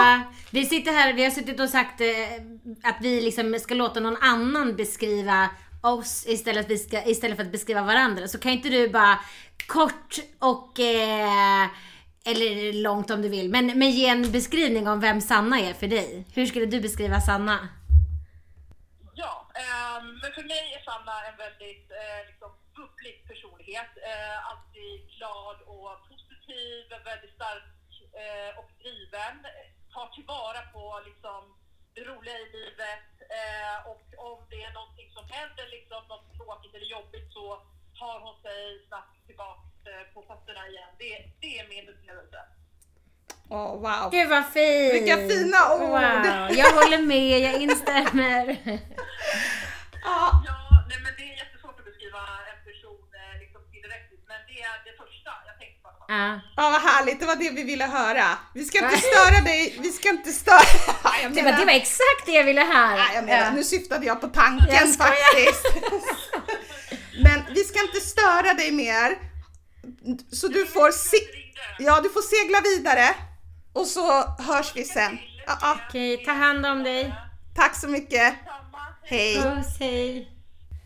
Ja. 0.00 0.22
vi 0.50 0.64
sitter 0.66 0.92
här, 0.92 1.12
vi 1.12 1.24
har 1.24 1.30
suttit 1.30 1.60
och 1.60 1.68
sagt 1.68 2.00
eh, 2.00 2.06
att 2.82 2.96
vi 3.00 3.20
liksom 3.20 3.58
ska 3.58 3.74
låta 3.74 4.00
någon 4.00 4.16
annan 4.16 4.76
beskriva 4.76 5.48
oss 5.82 6.26
istället, 6.26 6.70
vi 6.70 6.78
ska, 6.78 7.04
istället 7.04 7.36
för 7.36 7.44
att 7.44 7.52
beskriva 7.52 7.82
varandra. 7.82 8.28
Så 8.28 8.38
kan 8.38 8.52
inte 8.52 8.68
du 8.68 8.88
bara 8.88 9.18
kort 9.66 10.16
och 10.38 10.80
eh, 10.80 11.66
eller 12.24 12.72
långt 12.82 13.10
om 13.10 13.22
du 13.22 13.28
vill, 13.28 13.50
men, 13.50 13.66
men 13.78 13.90
ge 13.90 14.06
en 14.08 14.32
beskrivning 14.32 14.88
om 14.88 15.00
vem 15.00 15.20
Sanna 15.20 15.60
är 15.60 15.74
för 15.74 15.86
dig. 15.86 16.26
Hur 16.34 16.46
skulle 16.46 16.66
du 16.66 16.80
beskriva 16.80 17.20
Sanna? 17.20 17.68
Ja, 19.14 19.50
ehm, 19.54 20.06
men 20.22 20.32
för 20.32 20.42
mig 20.42 20.64
är 20.76 20.82
Sanna 20.84 21.14
en 21.30 21.36
väldigt 21.46 21.90
eh, 22.00 22.20
liksom, 22.28 22.50
bubblig 22.76 23.16
personlighet. 23.28 23.92
Eh, 24.10 24.50
alltid 24.50 24.96
glad 25.16 25.56
och 25.72 25.92
positiv, 26.08 26.82
väldigt 27.10 27.34
stark 27.38 27.64
eh, 28.22 28.58
och 28.60 28.70
driven. 28.82 29.36
Tar 29.94 30.08
tillvara 30.16 30.60
på 30.74 30.84
liksom, 31.08 31.40
det 31.94 32.02
roliga 32.10 32.38
i 32.44 32.48
livet 32.58 33.10
eh, 33.40 33.76
och 33.90 34.06
om 34.28 34.38
det 34.50 34.60
är 34.68 34.72
någonting 34.78 35.08
som 35.16 35.24
händer, 35.36 35.66
liksom, 35.76 36.00
något 36.12 36.26
tråkigt 36.38 36.74
eller 36.76 36.90
jobbigt 36.98 37.28
så 37.36 37.46
tar 38.00 38.16
hon 38.24 38.36
sig 38.46 38.62
snabbt 38.88 39.16
tillbaka 39.26 39.62
eh, 39.90 40.04
på 40.14 40.18
fötterna 40.30 40.62
igen. 40.70 40.92
Det, 41.02 41.12
det 41.42 41.52
är 41.58 41.68
min 41.74 41.88
upplevelse. 41.92 42.40
Åh 43.52 43.72
wow. 43.84 44.10
Gud 44.10 44.28
vad 44.28 44.46
fint! 44.52 44.94
Vilka 44.94 45.16
fina 45.16 45.74
ord! 45.74 45.80
Wow, 45.80 46.58
jag 46.60 46.70
håller 46.78 47.02
med, 47.02 47.40
jag 47.40 47.62
instämmer. 47.62 48.44
Ja. 56.10 56.40
Ja, 56.56 56.70
vad 56.70 56.82
härligt. 56.82 57.20
Det 57.20 57.26
var 57.26 57.36
det 57.36 57.50
vi 57.50 57.62
ville 57.64 57.84
höra. 57.86 58.24
Vi 58.54 58.64
ska 58.64 58.78
inte 58.78 58.96
störa 59.00 59.40
dig. 59.40 59.78
Vi 59.80 59.92
ska 59.92 60.08
inte 60.08 60.32
störa... 60.32 60.60
Jag 61.22 61.32
Det, 61.34 61.42
var, 61.42 61.52
det 61.52 61.64
var 61.64 61.72
exakt 61.72 62.26
det 62.26 62.32
jag 62.32 62.44
ville 62.44 62.60
höra. 62.60 62.96
Nej, 62.96 63.14
jag 63.14 63.24
menar, 63.24 63.44
Ja. 63.44 63.50
nu 63.50 63.64
syftade 63.64 64.06
jag 64.06 64.20
på 64.20 64.26
tanken 64.28 64.66
Jag 64.70 64.94
faktiskt. 64.94 65.66
Men 67.24 67.42
vi 67.54 67.64
ska 67.64 67.80
inte 67.82 68.00
störa 68.00 68.54
dig 68.54 68.72
mer. 68.72 69.18
Så 70.32 70.48
du 70.48 70.66
får, 70.66 70.90
se- 70.90 71.28
ja, 71.78 72.00
du 72.00 72.10
får 72.10 72.22
segla 72.22 72.60
vidare. 72.60 73.14
Och 73.72 73.86
så 73.86 74.22
hörs 74.38 74.72
vi 74.74 74.84
sen. 74.84 75.18
Ja. 75.46 75.78
Okej, 75.88 76.24
ta 76.24 76.32
hand 76.32 76.66
om 76.66 76.82
dig. 76.82 77.14
Tack 77.56 77.76
så 77.80 77.88
mycket. 77.88 78.34
Hej. 79.04 79.34
Puss, 79.36 79.78
hej. 79.80 80.29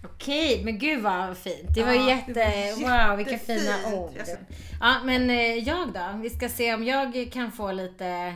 Okej, 0.05 0.65
men 0.65 0.79
gud 0.79 1.03
vad 1.03 1.39
fint. 1.39 1.75
Det 1.75 1.83
var 1.83 1.93
Ja, 1.93 2.03
det 2.03 2.11
jätte... 2.11 2.83
var 2.83 3.09
wow, 3.09 3.17
vilka 3.17 3.39
fina 3.39 3.95
ord. 3.95 4.23
Ja, 4.81 4.97
men 5.05 5.31
eh, 5.31 5.55
jag 5.55 5.93
då? 5.93 6.21
Vi 6.23 6.31
ska 6.31 6.49
se 6.49 6.75
om 6.75 6.85
jag 6.85 7.31
kan 7.33 7.53
få 7.53 7.73
lite... 7.73 8.35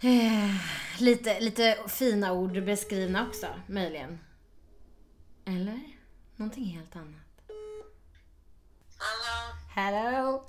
Eh, 0.00 0.54
lite, 0.98 1.40
lite 1.40 1.78
fina 1.88 2.32
ord 2.32 2.64
beskrivna 2.64 3.26
också, 3.28 3.46
möjligen. 3.66 4.18
Eller? 5.46 5.80
Någonting 6.36 6.64
helt 6.64 6.96
annat. 6.96 7.50
Hallå. 8.96 9.54
Hello! 9.74 10.48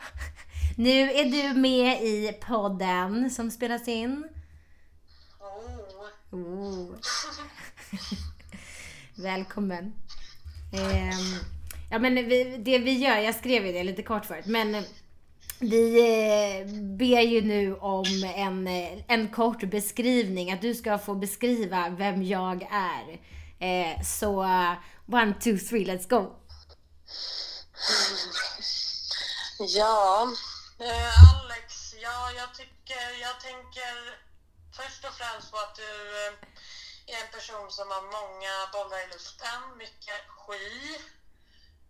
Nu 0.78 1.12
är 1.12 1.26
du 1.26 1.60
med 1.60 2.04
i 2.04 2.34
podden 2.42 3.30
som 3.30 3.52
spelas 3.52 3.88
in. 3.88 4.30
Oh. 5.40 6.40
Oh. 6.40 6.96
Välkommen. 9.22 9.94
Eh, 10.74 11.20
ja 11.92 12.00
men 12.00 12.16
vi, 12.16 12.58
det 12.58 12.80
vi 12.80 12.92
gör, 12.92 13.18
jag 13.18 13.36
skrev 13.36 13.66
ju 13.66 13.72
det 13.72 13.84
lite 13.84 14.04
kort 14.04 14.26
förut, 14.26 14.46
men 14.46 14.76
eh, 14.76 14.84
vi 15.60 16.00
eh, 16.00 16.68
ber 16.98 17.22
ju 17.22 17.42
nu 17.42 17.76
om 17.76 18.24
en, 18.36 18.68
eh, 18.68 19.04
en 19.08 19.28
kort 19.28 19.64
beskrivning, 19.70 20.52
att 20.52 20.62
du 20.62 20.76
ska 20.76 20.98
få 20.98 21.16
beskriva 21.16 21.90
vem 21.90 22.24
jag 22.24 22.68
är. 22.72 23.20
Eh, 23.60 24.02
så 24.04 24.40
one, 25.12 25.34
two, 25.34 25.58
three, 25.58 25.86
let's 25.86 26.10
go! 26.10 26.36
Ja, 29.60 30.28
eh, 30.80 31.44
Alex, 31.44 31.94
ja, 32.02 32.32
jag 32.38 32.54
tycker, 32.54 33.22
jag 33.22 33.40
tänker 33.42 34.18
först 34.72 35.06
och 35.06 35.14
främst 35.14 35.52
på 35.52 35.58
att 35.58 35.76
du 35.76 35.92
eh, 37.12 37.18
är 37.18 37.26
en 37.26 37.32
person 37.32 37.72
som 37.72 37.92
har 37.92 38.02
många 38.02 38.70
bollar 38.74 39.00
i 39.06 39.08
luften, 39.08 39.78
mycket 39.78 40.14
energi, 40.14 41.02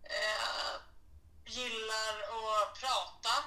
eh, 0.02 0.74
gillar 1.46 2.14
att 2.22 2.80
prata 2.80 3.44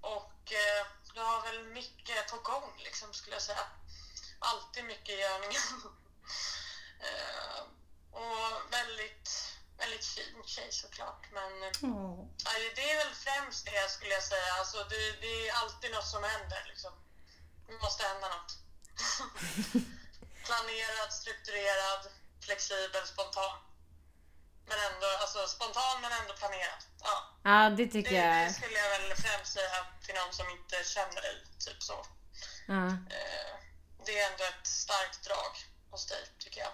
och 0.00 0.52
eh, 0.52 0.86
du 1.14 1.20
har 1.20 1.42
väl 1.42 1.64
mycket 1.64 2.30
på 2.30 2.36
gång 2.36 2.72
liksom 2.78 3.12
skulle 3.12 3.36
jag 3.36 3.42
säga. 3.42 3.66
Alltid 4.38 4.84
mycket 4.84 5.08
i 5.08 5.20
görningen. 5.20 5.62
eh, 7.00 7.62
och 8.12 8.72
väldigt, 8.72 9.56
väldigt 9.78 10.06
fin 10.06 10.42
tjej 10.46 10.68
såklart 10.72 11.26
men 11.32 11.62
eh, 11.62 11.70
Ja, 12.44 12.52
det 12.74 12.90
är 12.90 13.04
väl 13.04 13.14
främst 13.14 13.64
det 13.64 13.90
skulle 13.90 14.14
jag 14.14 14.22
säga. 14.22 14.52
Alltså, 14.58 14.76
det, 14.84 15.20
det 15.20 15.48
är 15.48 15.54
alltid 15.54 15.90
något 15.90 16.06
som 16.06 16.24
händer. 16.24 16.64
Liksom. 16.68 16.92
Det 17.66 17.72
måste 17.72 18.04
hända 18.04 18.28
något. 18.28 18.52
Planerad, 20.46 21.12
strukturerad, 21.12 22.02
flexibel, 22.44 23.06
spontan. 23.06 23.56
Men 24.66 24.78
ändå, 24.92 25.06
alltså 25.20 25.46
spontan 25.48 26.00
men 26.02 26.12
ändå 26.12 26.34
planerad. 26.34 26.82
Ja, 27.00 27.16
Ja, 27.44 27.70
det 27.70 27.84
det, 27.84 27.92
tycker 27.92 28.10
det 28.10 28.42
jag. 28.42 28.54
skulle 28.54 28.78
jag 28.78 28.90
väl 28.98 29.16
främst 29.16 29.52
säga 29.52 29.86
till 30.04 30.14
någon 30.14 30.32
som 30.32 30.50
inte 30.50 30.84
känner 30.84 31.20
dig. 31.22 31.36
Typ 31.66 31.82
så. 31.82 32.06
Ja. 32.66 32.86
Eh, 32.86 33.52
det 34.06 34.20
är 34.20 34.30
ändå 34.32 34.44
ett 34.44 34.66
starkt 34.66 35.24
drag 35.24 35.52
hos 35.90 36.06
dig, 36.06 36.24
tycker 36.38 36.60
jag. 36.60 36.72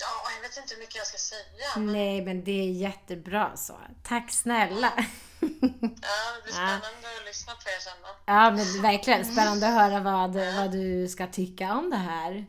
Eh, 0.00 0.06
ja, 0.06 0.30
jag 0.36 0.48
vet 0.48 0.56
inte 0.56 0.74
hur 0.74 0.80
mycket 0.80 0.96
jag 0.96 1.06
ska 1.06 1.18
säga. 1.18 1.66
Men... 1.76 1.92
Nej, 1.92 2.24
men 2.24 2.44
det 2.44 2.60
är 2.60 2.70
jättebra 2.70 3.56
så. 3.56 3.74
Tack 4.02 4.30
snälla! 4.30 4.92
Ja, 4.96 5.06
det 5.40 6.42
blir 6.42 6.52
spännande 6.52 7.08
att 7.20 7.26
lyssna 7.26 7.52
på 7.52 7.68
er 7.68 7.80
sen 7.80 7.92
då. 8.02 8.08
Ja, 8.26 8.50
men 8.50 8.82
verkligen 8.82 9.24
spännande 9.24 9.68
att 9.68 9.74
höra 9.74 10.00
vad, 10.00 10.34
vad 10.34 10.72
du 10.72 11.08
ska 11.08 11.26
tycka 11.26 11.72
om 11.72 11.90
det 11.90 11.96
här. 11.96 12.46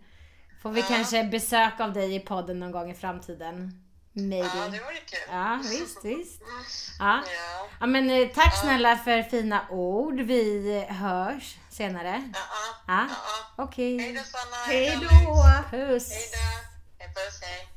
Får 0.61 0.71
vi 0.71 0.81
kanske 0.81 1.23
besök 1.23 1.79
av 1.79 1.93
dig 1.93 2.15
i 2.15 2.19
podden 2.19 2.59
någon 2.59 2.71
gång 2.71 2.91
i 2.91 2.93
framtiden? 2.93 3.81
Ja, 4.13 4.21
Maybe. 4.21 4.47
det 4.47 4.83
vore 4.83 5.01
kul. 5.05 5.19
Ja, 5.29 5.59
visst, 5.63 6.05
visst. 6.05 6.41
Ja. 6.99 7.23
Ja, 7.25 7.67
ja, 7.79 7.85
men 7.85 8.09
eh, 8.09 8.27
tack 8.27 8.59
snälla 8.61 8.97
för 8.97 9.23
fina 9.23 9.69
ord. 9.69 10.21
Vi 10.21 10.85
hörs 10.89 11.57
senare. 11.69 12.23
ja, 12.33 12.39
ja. 12.87 12.93
Ja, 12.93 13.07
ja. 13.09 13.63
okej. 13.63 13.99
Hej 13.99 14.13
då 14.13 14.23
Sanna. 14.23 14.55
Hej 14.67 14.99
då! 15.01 15.77
Puss. 15.77 16.09
Hej 16.11 16.29
då. 16.31 16.37
Hej 16.37 16.50
puss, 17.13 17.41
hej. 17.41 17.67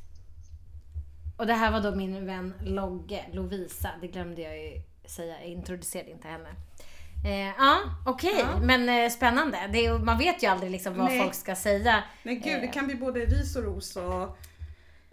Och 1.37 1.47
det 1.47 1.53
här 1.53 1.71
var 1.71 1.81
då 1.81 1.95
min 1.95 2.25
vän 2.25 2.53
Logge, 2.61 3.25
Lovisa. 3.31 3.89
Det 4.01 4.07
glömde 4.07 4.41
jag 4.41 4.57
ju 4.57 4.81
säga. 5.05 5.39
Jag 5.39 5.49
introducerade 5.49 6.11
inte 6.11 6.27
henne. 6.27 6.49
Eh, 7.25 7.53
ja, 7.57 7.81
okej. 8.05 8.45
Men 8.61 8.89
eh, 8.89 9.09
spännande. 9.09 9.57
Är, 9.57 9.99
man 9.99 10.17
vet 10.17 10.43
ju 10.43 10.47
aldrig 10.47 10.71
liksom 10.71 10.97
vad 10.97 11.05
Nej. 11.05 11.19
folk 11.19 11.33
ska 11.33 11.55
säga. 11.55 12.03
Men 12.23 12.41
gud, 12.41 12.61
det 12.61 12.67
kan 12.67 12.85
bli 12.85 12.95
både 12.95 13.19
ris 13.19 13.55
och 13.55 13.63
ros 13.63 13.95
och 13.95 14.37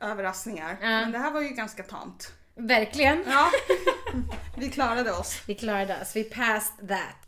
överraskningar. 0.01 0.77
Men 0.81 1.13
det 1.13 1.19
här 1.19 1.31
var 1.31 1.41
ju 1.41 1.49
ganska 1.49 1.83
tamt. 1.83 2.33
Verkligen. 2.55 3.25
Ja, 3.27 3.51
vi 4.57 4.71
klarade 4.71 5.13
oss. 5.13 5.43
Vi 5.47 5.55
klarade 5.55 6.01
oss. 6.01 6.17
Vi 6.17 6.25
passed 6.25 6.89
that. 6.89 7.23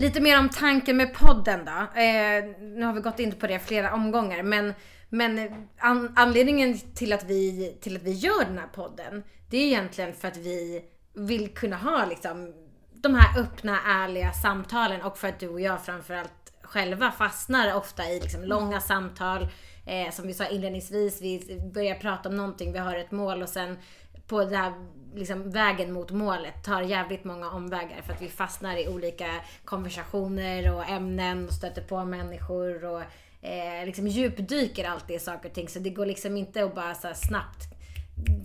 Lite 0.00 0.20
mer 0.20 0.38
om 0.38 0.48
tanken 0.48 0.96
med 0.96 1.14
podden 1.14 1.64
då. 1.64 2.00
Eh, 2.00 2.44
nu 2.60 2.82
har 2.84 2.92
vi 2.92 3.00
gått 3.00 3.18
in 3.18 3.32
på 3.32 3.46
det 3.46 3.58
flera 3.58 3.94
omgångar 3.94 4.42
men, 4.42 4.74
men 5.12 5.66
an, 5.78 6.12
anledningen 6.16 6.78
till 6.78 7.12
att, 7.12 7.24
vi, 7.24 7.76
till 7.80 7.96
att 7.96 8.02
vi 8.02 8.12
gör 8.12 8.44
den 8.44 8.58
här 8.58 8.66
podden 8.66 9.22
det 9.50 9.56
är 9.56 9.66
egentligen 9.66 10.12
för 10.14 10.28
att 10.28 10.36
vi 10.36 10.84
vill 11.14 11.54
kunna 11.54 11.76
ha 11.76 12.06
liksom 12.06 12.54
de 12.92 13.14
här 13.14 13.40
öppna, 13.40 13.78
ärliga 13.86 14.32
samtalen 14.32 15.02
och 15.02 15.18
för 15.18 15.28
att 15.28 15.40
du 15.40 15.48
och 15.48 15.60
jag 15.60 15.84
framförallt 15.84 16.52
själva 16.62 17.10
fastnar 17.10 17.74
ofta 17.74 18.10
i 18.10 18.20
liksom 18.20 18.44
långa 18.44 18.80
samtal. 18.80 19.48
Eh, 19.86 20.10
som 20.10 20.26
vi 20.26 20.34
sa 20.34 20.46
inledningsvis, 20.46 21.20
vi 21.20 21.60
börjar 21.74 21.94
prata 21.94 22.28
om 22.28 22.36
någonting, 22.36 22.72
vi 22.72 22.78
har 22.78 22.96
ett 22.96 23.10
mål 23.10 23.42
och 23.42 23.48
sen 23.48 23.78
på 24.26 24.44
den 24.44 24.54
här 24.54 24.72
liksom, 25.14 25.50
vägen 25.50 25.92
mot 25.92 26.10
målet 26.10 26.64
tar 26.64 26.82
jävligt 26.82 27.24
många 27.24 27.50
omvägar 27.50 28.02
för 28.02 28.12
att 28.12 28.22
vi 28.22 28.28
fastnar 28.28 28.76
i 28.76 28.88
olika 28.88 29.26
konversationer 29.64 30.74
och 30.74 30.88
ämnen 30.88 31.46
och 31.46 31.54
stöter 31.54 31.82
på 31.82 32.04
människor 32.04 32.84
och 32.84 33.02
eh, 33.42 33.86
liksom 33.86 34.06
djupdyker 34.06 34.84
alltid 34.84 35.16
i 35.16 35.18
saker 35.18 35.48
och 35.48 35.54
ting. 35.54 35.68
Så 35.68 35.78
det 35.78 35.90
går 35.90 36.06
liksom 36.06 36.36
inte 36.36 36.64
att 36.64 36.74
bara 36.74 36.94
så 36.94 37.06
här 37.06 37.14
snabbt 37.14 37.72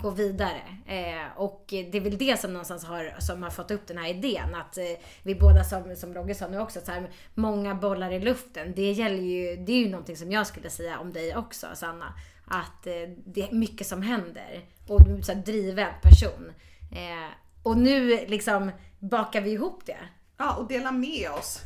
gå 0.01 0.10
vidare. 0.10 0.62
Eh, 0.86 1.38
och 1.38 1.63
det 1.68 1.98
är 1.98 2.01
väl 2.01 2.18
det 2.18 2.39
som 2.39 2.54
någonstans 2.54 2.86
har, 2.86 3.16
som 3.20 3.44
har 3.44 3.50
fått 3.50 3.72
upp 3.72 3.88
den 3.88 3.98
här 3.98 4.10
idén. 4.10 4.56
Att 4.56 4.77
eh, 4.77 4.84
vi 5.24 5.36
båda, 5.36 5.63
som, 5.63 5.96
som 5.96 6.13
Rogge 6.13 6.36
sa 6.36 6.48
nu 6.48 6.60
också, 6.60 6.80
så 6.86 6.92
här, 6.92 7.10
många 7.34 7.75
bollar 7.75 8.12
i 8.12 8.20
luften. 8.20 8.74
Det 8.75 8.92
gäller 8.92 9.24
ju, 9.24 9.56
det 9.56 9.72
är 9.72 9.77
ju 9.77 9.89
någonting 9.89 10.18
som 10.18 10.32
jag 10.32 10.48
skulle 10.48 10.70
säga 10.70 11.00
om 11.00 11.13
dig 11.13 11.36
också, 11.36 11.68
Sanna. 11.74 12.13
Att 12.46 12.88
eh, 12.88 12.94
det 13.25 13.42
är 13.42 13.51
mycket 13.51 13.88
som 13.88 14.01
händer. 14.01 14.66
Och 14.88 15.04
du 15.04 15.18
är 15.18 15.22
så 15.22 15.34
här 15.34 15.42
driven 15.42 15.94
person. 16.01 16.51
Eh, 16.92 17.32
och 17.63 17.77
nu 17.77 18.25
liksom 18.27 18.72
bakar 19.00 19.42
vi 19.42 19.51
ihop 19.51 19.86
det. 19.86 19.98
Ja, 20.38 20.56
och 20.56 20.68
dela 20.68 20.92
med 20.92 21.30
oss. 21.39 21.62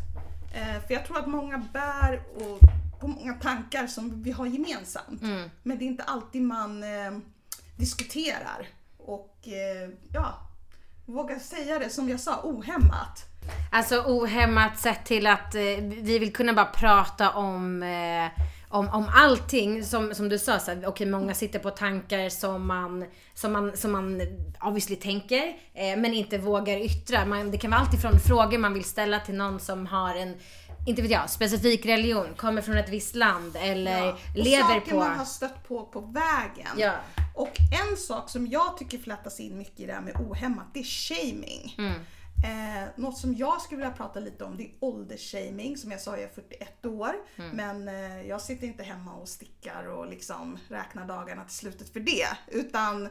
Eh, 0.54 0.88
för 0.88 0.94
jag 0.94 1.06
tror 1.06 1.18
att 1.18 1.28
många 1.28 1.58
bär 1.74 2.22
och, 2.36 2.60
på 3.02 3.08
många 3.08 3.34
tankar 3.34 3.88
som 3.88 4.24
vi 4.24 4.32
har 4.32 4.46
gemensamt. 4.46 5.22
Men 5.64 5.78
det 5.78 5.84
är 5.84 5.88
inte 5.88 6.04
alltid 6.04 6.42
man 6.42 6.84
eh, 6.84 7.12
diskuterar. 7.78 8.68
Och 8.98 9.38
eh, 9.44 9.90
ja, 10.14 10.34
våga 11.06 11.40
säga 11.40 11.80
det 11.80 11.90
som 11.90 12.10
jag 12.10 12.20
sa, 12.20 12.40
ohämmat. 12.44 13.26
Alltså 13.72 14.04
ohämmat 14.08 14.80
sett 14.80 15.06
till 15.06 15.28
att 15.28 15.56
eh, 15.56 15.62
vi 15.82 16.20
vill 16.20 16.34
kunna 16.34 16.54
bara 16.54 16.66
prata 16.66 17.32
om, 17.32 17.84
eh, 17.84 18.44
om, 18.70 18.90
om 18.90 19.10
allting. 19.14 19.84
Som, 19.84 20.16
som 20.16 20.30
du 20.30 20.40
sa, 20.40 20.60
så 20.60 20.72
okej 20.86 21.08
många 21.08 21.34
sitter 21.34 21.60
på 21.60 21.70
tankar 21.70 22.30
som 22.30 22.68
man, 22.68 23.06
som 23.34 23.52
man, 23.52 23.78
som 23.78 23.92
man 23.92 24.22
obviously 24.62 24.96
tänker, 24.96 25.44
eh, 25.74 25.98
men 25.98 26.14
inte 26.14 26.38
vågar 26.38 26.78
yttra. 26.78 27.26
Man, 27.26 27.52
det 27.52 27.58
kan 27.58 27.72
vara 27.72 27.82
allt 27.82 27.94
ifrån 27.94 28.20
frågor 28.20 28.58
man 28.58 28.74
vill 28.74 28.84
ställa 28.84 29.20
till 29.20 29.36
någon 29.36 29.60
som 29.60 29.88
har 29.88 30.16
en 30.16 30.36
inte 30.86 31.02
vet 31.02 31.12
jag, 31.12 31.30
specifik 31.30 31.86
religion, 31.86 32.36
kommer 32.36 32.62
från 32.62 32.78
ett 32.78 32.90
visst 32.90 33.16
land 33.16 33.56
eller 33.56 34.06
Ja. 34.06 34.18
Lever 34.36 34.64
saker 34.64 34.92
på... 34.92 34.98
man 34.98 35.18
har 35.18 35.26
stött 35.26 35.68
på 35.68 35.86
på 35.86 36.00
vägen. 36.00 36.68
Ja. 36.78 36.94
Och 37.36 37.54
en 37.90 37.98
sak 37.98 38.30
som 38.30 38.48
jag 38.48 38.78
tycker 38.78 38.98
flätas 38.98 39.40
in 39.40 39.58
mycket 39.58 39.80
i 39.80 39.86
det 39.86 39.94
här 39.94 40.02
med 40.02 40.16
ohämmat, 40.16 40.66
det 40.74 40.80
är 40.80 40.84
shaming. 40.84 41.76
Mm. 41.78 41.94
Eh, 42.44 42.90
något 42.96 43.18
som 43.18 43.36
jag 43.36 43.62
skulle 43.62 43.78
vilja 43.78 43.96
prata 43.98 44.20
lite 44.20 44.44
om 44.44 44.58
det 44.58 44.64
är 44.64 44.72
åldersshaming. 44.80 45.78
Som 45.78 45.92
jag 45.92 46.02
sa, 46.02 46.12
jag 46.12 46.24
är 46.24 46.34
41 46.36 46.86
år. 46.86 47.14
Mm. 47.36 47.50
Men 47.56 47.88
eh, 47.88 48.28
jag 48.28 48.42
sitter 48.42 48.68
inte 48.68 48.84
hemma 48.84 49.14
och 49.14 49.30
stickar 49.30 49.88
och 49.88 50.08
liksom 50.08 50.58
räknar 50.70 51.08
dagarna 51.08 51.44
till 51.44 51.56
slutet 51.56 51.94
för 51.94 52.00
det. 52.00 52.28
Utan 52.48 53.10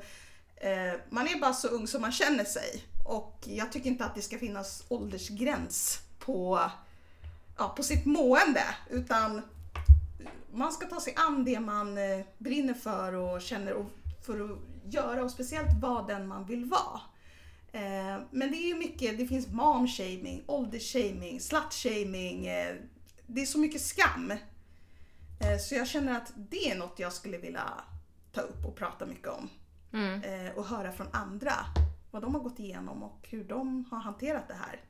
Eh, 0.61 1.01
man 1.09 1.29
är 1.29 1.41
bara 1.41 1.53
så 1.53 1.69
ung 1.69 1.87
som 1.87 2.01
man 2.01 2.13
känner 2.13 2.45
sig 2.45 2.85
och 3.05 3.39
jag 3.45 3.73
tycker 3.73 3.91
inte 3.91 4.05
att 4.05 4.15
det 4.15 4.23
ska 4.23 4.39
finnas 4.39 4.85
åldersgräns 4.89 5.99
på, 6.19 6.71
ja, 7.61 7.73
på 7.77 7.83
sitt 7.83 8.07
mående 8.07 8.65
utan 8.91 9.43
man 10.53 10.73
ska 10.73 10.87
ta 10.87 11.01
sig 11.01 11.15
an 11.17 11.45
det 11.45 11.61
man 11.61 11.99
eh, 11.99 12.27
brinner 12.39 12.75
för 12.75 13.13
och 13.13 13.43
känner 13.43 13.73
och 13.73 13.91
för 14.23 14.41
att 14.41 14.59
göra 14.95 15.25
och 15.25 15.31
speciellt 15.31 15.83
vara 15.83 16.07
den 16.07 16.29
man 16.29 16.45
vill 16.45 16.65
vara. 16.65 17.01
Eh, 17.73 18.23
men 18.31 18.51
det 18.51 18.57
är 18.57 18.69
ju 18.69 18.75
mycket, 18.75 19.19
det 19.19 19.27
finns 19.27 19.49
mom-shaming, 19.49 20.43
åldersshaming, 20.47 21.41
slut-shaming. 21.41 22.47
Eh, 22.47 22.77
det 23.27 23.43
är 23.43 23.47
så 23.47 23.59
mycket 23.59 23.81
skam. 23.81 24.33
Så 25.69 25.75
jag 25.75 25.89
känner 25.89 26.17
att 26.17 26.33
det 26.37 26.71
är 26.71 26.79
något 26.79 26.99
jag 26.99 27.13
skulle 27.13 27.39
vilja 27.39 27.71
ta 28.33 28.41
upp 28.41 28.67
och 28.67 28.77
prata 28.77 29.07
mycket 29.07 29.29
om. 29.29 29.49
Eh, 30.25 30.57
och 30.57 30.65
höra 30.65 30.93
från 30.93 31.07
andra 31.13 31.53
vad 32.11 32.23
de 32.23 32.35
har 32.35 32.43
gått 32.43 32.59
igenom 32.59 33.03
och 33.03 33.29
hur 33.31 33.45
de 33.45 33.85
har 33.91 33.99
hanterat 33.99 34.49
det 34.49 34.55
här. 34.55 34.81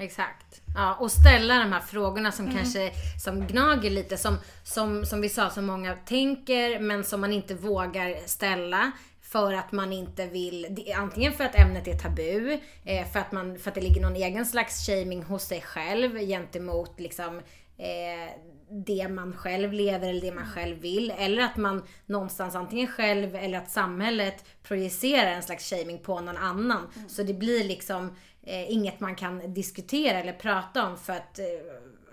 Exakt. 0.00 0.62
Ja, 0.74 0.94
och 0.94 1.12
ställa 1.12 1.58
de 1.58 1.72
här 1.72 1.80
frågorna 1.80 2.32
som 2.32 2.50
kanske 2.50 2.90
som 3.24 3.46
gnager 3.46 3.90
lite. 3.90 4.16
Som, 4.16 4.36
som, 4.64 5.06
som 5.06 5.20
vi 5.20 5.28
sa, 5.28 5.50
som 5.50 5.66
många 5.66 5.94
tänker 5.94 6.80
men 6.80 7.04
som 7.04 7.20
man 7.20 7.32
inte 7.32 7.54
vågar 7.54 8.26
ställa. 8.26 8.92
För 9.22 9.52
att 9.52 9.72
man 9.72 9.92
inte 9.92 10.26
vill, 10.26 10.84
antingen 10.96 11.32
för 11.32 11.44
att 11.44 11.54
ämnet 11.54 11.88
är 11.88 11.98
tabu, 11.98 12.58
eh, 12.84 13.06
för, 13.12 13.20
att 13.20 13.32
man, 13.32 13.58
för 13.58 13.70
att 13.70 13.74
det 13.74 13.80
ligger 13.80 14.00
någon 14.00 14.16
egen 14.16 14.46
slags 14.46 14.86
shaming 14.86 15.22
hos 15.22 15.42
sig 15.42 15.60
själv 15.60 16.18
gentemot 16.18 17.00
liksom 17.00 17.36
eh, 17.78 18.34
det 18.70 19.08
man 19.08 19.32
själv 19.32 19.72
lever 19.72 20.08
eller 20.08 20.20
det 20.20 20.34
man 20.34 20.46
själv 20.46 20.78
vill. 20.78 21.12
Eller 21.18 21.42
att 21.42 21.56
man 21.56 21.84
någonstans 22.06 22.54
antingen 22.54 22.86
själv 22.86 23.36
eller 23.36 23.58
att 23.58 23.70
samhället 23.70 24.44
projicerar 24.62 25.30
en 25.30 25.42
slags 25.42 25.70
shaming 25.70 25.98
på 25.98 26.20
någon 26.20 26.36
annan. 26.36 26.90
Så 27.08 27.22
det 27.22 27.34
blir 27.34 27.64
liksom 27.64 28.16
eh, 28.42 28.72
inget 28.72 29.00
man 29.00 29.14
kan 29.14 29.54
diskutera 29.54 30.18
eller 30.18 30.32
prata 30.32 30.86
om 30.86 30.98
för 30.98 31.12
att, 31.12 31.38
eh, 31.38 31.44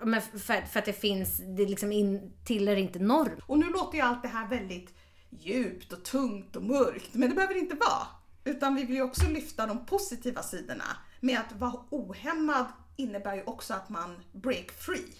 men 0.02 0.22
för, 0.22 0.66
för 0.66 0.78
att 0.78 0.84
det 0.84 0.92
finns, 0.92 1.38
det 1.38 1.66
liksom 1.66 1.92
in, 1.92 2.32
tillhör 2.44 2.76
inte 2.76 2.98
norm. 2.98 3.40
Och 3.46 3.58
nu 3.58 3.70
låter 3.70 3.98
ju 3.98 4.04
allt 4.04 4.22
det 4.22 4.28
här 4.28 4.48
väldigt 4.48 4.94
djupt 5.30 5.92
och 5.92 6.04
tungt 6.04 6.56
och 6.56 6.62
mörkt, 6.62 7.14
men 7.14 7.28
det 7.28 7.34
behöver 7.34 7.54
det 7.54 7.60
inte 7.60 7.76
vara. 7.76 8.06
Utan 8.44 8.74
vi 8.74 8.84
vill 8.84 8.96
ju 8.96 9.02
också 9.02 9.28
lyfta 9.28 9.66
de 9.66 9.86
positiva 9.86 10.42
sidorna. 10.42 10.84
Med 11.20 11.38
att 11.38 11.52
vara 11.52 11.84
ohämmad 11.90 12.66
innebär 12.96 13.34
ju 13.34 13.42
också 13.42 13.74
att 13.74 13.88
man 13.88 14.20
break 14.32 14.70
free. 14.70 15.14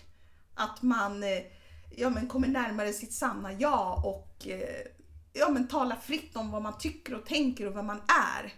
Att 0.55 0.83
man 0.83 1.23
eh, 1.23 1.43
ja, 1.97 2.11
men 2.11 2.29
kommer 2.29 2.49
närmare 2.49 2.93
sitt 2.93 3.13
sanna 3.13 3.53
jag 3.53 4.07
och 4.07 4.49
eh, 4.49 4.87
ja, 5.33 5.49
men 5.49 5.69
talar 5.69 5.97
fritt 5.97 6.37
om 6.37 6.51
vad 6.51 6.63
man 6.63 6.79
tycker 6.79 7.15
och 7.15 7.27
tänker 7.27 7.67
och 7.67 7.75
vad 7.75 7.85
man 7.85 8.01
är. 8.37 8.55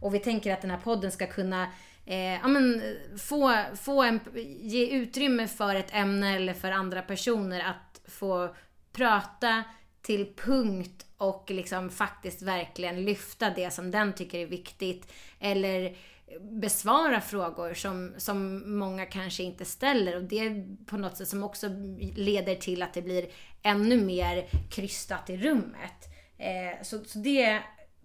Och 0.00 0.14
vi 0.14 0.18
tänker 0.18 0.52
att 0.52 0.60
den 0.60 0.70
här 0.70 0.78
podden 0.78 1.12
ska 1.12 1.26
kunna 1.26 1.66
eh, 2.06 2.34
ja, 2.34 2.48
men, 2.48 2.82
få, 3.18 3.62
få 3.74 4.02
en, 4.02 4.20
ge 4.60 4.86
utrymme 4.86 5.48
för 5.48 5.74
ett 5.74 5.94
ämne 5.94 6.36
eller 6.36 6.54
för 6.54 6.70
andra 6.70 7.02
personer 7.02 7.60
att 7.60 8.10
få 8.10 8.54
prata 8.92 9.64
till 10.02 10.32
punkt 10.36 11.06
och 11.16 11.50
liksom 11.50 11.90
faktiskt 11.90 12.42
verkligen 12.42 13.04
lyfta 13.04 13.50
det 13.50 13.70
som 13.70 13.90
den 13.90 14.12
tycker 14.12 14.38
är 14.38 14.46
viktigt. 14.46 15.12
Eller 15.40 15.96
besvara 16.40 17.20
frågor 17.20 17.74
som, 17.74 18.14
som 18.16 18.62
många 18.78 19.06
kanske 19.06 19.42
inte 19.42 19.64
ställer 19.64 20.16
och 20.16 20.22
det 20.22 20.38
är 20.38 20.76
på 20.86 20.96
något 20.96 21.16
sätt 21.16 21.28
som 21.28 21.42
också 21.42 21.68
leder 22.14 22.54
till 22.54 22.82
att 22.82 22.94
det 22.94 23.02
blir 23.02 23.26
ännu 23.62 24.00
mer 24.00 24.48
krystat 24.70 25.30
i 25.30 25.36
rummet. 25.36 26.04
Eh, 26.38 26.82
så, 26.82 27.04
så 27.04 27.18
det 27.18 27.62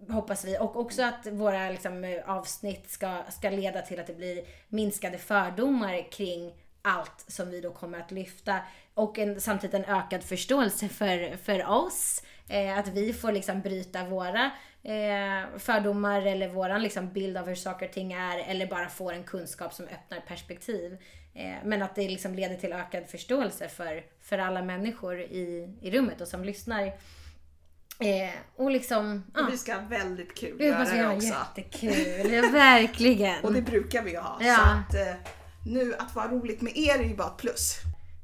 hoppas 0.08 0.44
vi. 0.44 0.58
Och 0.58 0.76
också 0.76 1.02
att 1.02 1.26
våra 1.26 1.70
liksom, 1.70 2.22
avsnitt 2.26 2.90
ska, 2.90 3.22
ska 3.28 3.50
leda 3.50 3.82
till 3.82 4.00
att 4.00 4.06
det 4.06 4.16
blir 4.16 4.44
minskade 4.68 5.18
fördomar 5.18 6.10
kring 6.10 6.52
allt 6.82 7.24
som 7.26 7.50
vi 7.50 7.60
då 7.60 7.70
kommer 7.70 8.00
att 8.00 8.10
lyfta. 8.10 8.58
Och 8.94 9.18
en, 9.18 9.40
samtidigt 9.40 9.74
en 9.74 9.84
ökad 9.84 10.22
förståelse 10.22 10.88
för, 10.88 11.36
för 11.36 11.66
oss. 11.66 12.22
Eh, 12.48 12.78
att 12.78 12.88
vi 12.88 13.12
får 13.12 13.32
liksom 13.32 13.60
bryta 13.60 14.04
våra 14.04 14.50
eh, 14.82 15.58
fördomar 15.58 16.22
eller 16.22 16.48
våran 16.48 16.82
liksom 16.82 17.12
bild 17.12 17.36
av 17.36 17.46
hur 17.46 17.54
saker 17.54 17.86
och 17.86 17.92
ting 17.92 18.12
är. 18.12 18.38
Eller 18.38 18.66
bara 18.66 18.88
får 18.88 19.12
en 19.12 19.24
kunskap 19.24 19.72
som 19.74 19.84
öppnar 19.84 20.20
perspektiv. 20.20 20.98
Eh, 21.34 21.54
men 21.64 21.82
att 21.82 21.94
det 21.94 22.08
liksom 22.08 22.34
leder 22.34 22.56
till 22.56 22.72
ökad 22.72 23.06
förståelse 23.06 23.68
för, 23.68 24.04
för 24.20 24.38
alla 24.38 24.62
människor 24.62 25.20
i, 25.20 25.76
i 25.80 25.90
rummet 25.90 26.20
och 26.20 26.28
som 26.28 26.44
lyssnar. 26.44 26.92
Eh, 28.06 28.30
och 28.56 28.70
liksom... 28.70 29.24
Ja. 29.34 29.48
vi 29.50 29.58
ska 29.58 29.74
ha 29.74 29.80
väldigt 29.88 30.34
kul 30.38 30.58
Vi 30.58 30.66
göra 30.66 30.84
det 30.84 31.16
också. 31.16 31.28
jättekul. 31.28 32.32
Ja, 32.32 32.42
verkligen. 32.52 33.40
Och 33.44 33.52
det 33.52 33.62
brukar 33.62 34.02
vi 34.02 34.10
ju 34.10 34.18
ha. 34.18 34.38
Ja. 34.40 34.56
Så 34.56 34.62
att 34.62 34.94
eh, 35.08 35.14
nu 35.66 35.94
att 35.94 36.14
vara 36.14 36.28
roligt 36.28 36.60
med 36.60 36.76
er 36.76 36.98
är 36.98 37.04
ju 37.04 37.16
bara 37.16 37.28
ett 37.28 37.36
plus. 37.36 37.76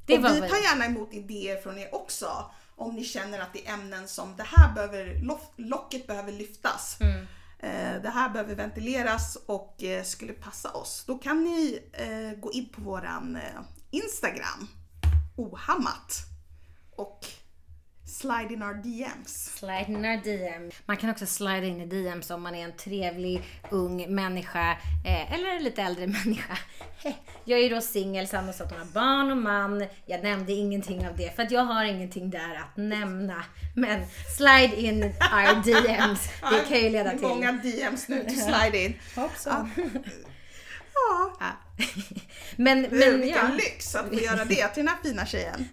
Det 0.05 0.13
och 0.17 0.19
vi 0.25 0.39
väl- 0.39 0.49
tar 0.49 0.57
gärna 0.57 0.85
emot 0.85 1.13
idéer 1.13 1.61
från 1.61 1.77
er 1.79 1.95
också. 1.95 2.51
Om 2.75 2.95
ni 2.95 3.03
känner 3.03 3.39
att 3.39 3.53
det 3.53 3.67
är 3.67 3.73
ämnen 3.73 4.07
som 4.07 4.35
det 4.35 4.43
här 4.45 4.73
behöver, 4.73 5.05
lock- 5.23 5.53
locket 5.55 6.07
behöver 6.07 6.31
lyftas. 6.31 6.97
Mm. 7.01 7.27
Eh, 7.59 8.01
det 8.01 8.09
här 8.09 8.29
behöver 8.29 8.55
ventileras 8.55 9.37
och 9.45 9.83
eh, 9.83 10.03
skulle 10.03 10.33
passa 10.33 10.71
oss. 10.71 11.03
Då 11.07 11.17
kan 11.17 11.43
ni 11.43 11.79
eh, 11.93 12.39
gå 12.39 12.51
in 12.51 12.69
på 12.69 12.81
våran 12.81 13.35
eh, 13.35 13.61
Instagram, 13.91 14.67
ohammat. 15.35 16.13
Och 16.95 17.19
slide 18.09 18.53
in 18.53 18.63
our 18.63 18.73
DMs. 18.73 19.57
Slide 19.59 19.85
in 19.87 20.05
our 20.05 20.17
DM. 20.23 20.71
Man 20.85 20.97
kan 20.97 21.09
också 21.09 21.25
slida 21.25 21.65
in 21.65 21.81
i 21.81 21.85
DMs 21.85 22.29
om 22.29 22.41
man 22.41 22.55
är 22.55 22.63
en 22.63 22.77
trevlig 22.77 23.43
ung 23.69 24.15
människa 24.15 24.71
eh, 25.05 25.33
eller 25.33 25.49
en 25.49 25.63
lite 25.63 25.81
äldre 25.81 26.07
människa. 26.25 26.57
Jag 27.45 27.59
är 27.59 27.69
då 27.69 27.81
singel, 27.81 28.27
Sanna 28.27 28.53
sa 28.53 28.63
att 28.63 28.71
hon 28.71 28.79
har 28.79 28.85
barn 28.85 29.31
och 29.31 29.37
man. 29.37 29.85
Jag 30.05 30.23
nämnde 30.23 30.53
ingenting 30.53 31.07
av 31.07 31.17
det 31.17 31.35
för 31.35 31.43
att 31.43 31.51
jag 31.51 31.63
har 31.63 31.83
ingenting 31.83 32.29
där 32.29 32.55
att 32.55 32.77
nämna. 32.77 33.43
Men 33.75 34.01
slide 34.37 34.75
in 34.81 35.03
our 35.03 35.63
DMs. 35.63 36.29
Det 36.51 36.67
kan 36.67 36.77
ju 36.77 36.89
leda 36.89 37.09
till... 37.09 37.21
Många 37.21 37.51
DMs 37.51 38.07
nu 38.07 38.23
till 38.23 38.41
slide 38.41 38.85
in. 38.85 38.93
Hoppsan. 39.15 39.71
Ja, 39.75 41.37
Ja. 41.39 41.47
Men, 42.55 42.81
men, 42.81 42.99
men 42.99 43.21
vilken 43.21 43.49
ja, 43.49 43.55
lyx 43.55 43.95
att 43.95 44.07
få 44.07 44.13
göra 44.13 44.45
det 44.45 44.67
till 44.67 44.85
den 44.85 44.87
här 44.87 44.97
fina 45.03 45.25
tjejen. 45.25 45.69